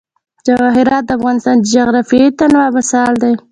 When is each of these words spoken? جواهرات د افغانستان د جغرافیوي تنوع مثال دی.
جواهرات 0.45 1.03
د 1.05 1.09
افغانستان 1.17 1.55
د 1.59 1.63
جغرافیوي 1.73 2.29
تنوع 2.39 2.67
مثال 2.77 3.11
دی. 3.23 3.33